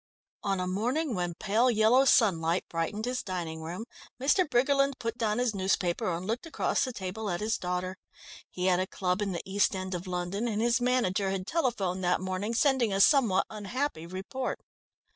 On 0.41 0.59
a 0.59 0.65
morning 0.65 1.13
when 1.13 1.35
pale 1.35 1.69
yellow 1.69 2.05
sunlight 2.05 2.65
brightened 2.67 3.05
his 3.05 3.21
dining 3.21 3.61
room, 3.61 3.85
Mr. 4.19 4.49
Briggerland 4.49 4.97
put 4.97 5.15
down 5.15 5.37
his 5.37 5.53
newspaper 5.53 6.11
and 6.11 6.25
looked 6.25 6.47
across 6.47 6.83
the 6.83 6.91
table 6.91 7.29
at 7.29 7.39
his 7.39 7.55
daughter. 7.59 7.99
He 8.49 8.65
had 8.65 8.79
a 8.79 8.87
club 8.87 9.21
in 9.21 9.31
the 9.31 9.43
East 9.47 9.75
End 9.75 9.93
of 9.93 10.07
London 10.07 10.47
and 10.47 10.59
his 10.59 10.81
manager 10.81 11.29
had 11.29 11.45
telephoned 11.45 12.03
that 12.03 12.19
morning 12.19 12.55
sending 12.55 12.91
a 12.91 12.99
somewhat 12.99 13.45
unhappy 13.51 14.07
report. 14.07 14.59